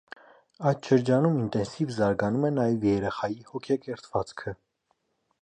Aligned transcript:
Այդ 0.69 0.87
շրջանում 0.91 1.35
ինտենսիվ 1.41 1.93
զարգանում 1.97 2.49
է 2.49 2.51
նաև 2.57 2.89
երեխայի 2.93 3.39
հոգեկերտվածքը։ 3.53 4.57